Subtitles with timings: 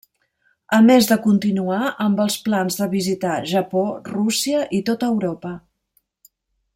[0.77, 5.57] A més de continuar amb els plans de visitar, Japó, Rússia i tota Europa.